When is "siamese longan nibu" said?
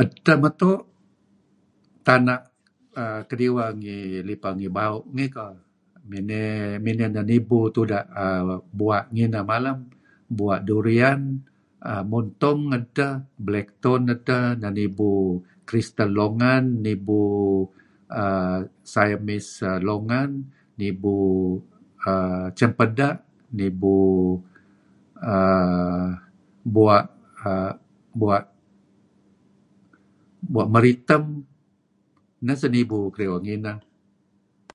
18.92-21.14